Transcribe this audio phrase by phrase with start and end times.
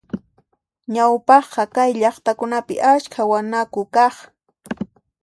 [0.93, 4.15] Ñawpaqqa kay llaqtakunapi askha wanaku kaq.